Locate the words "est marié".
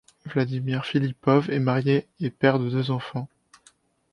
1.51-2.07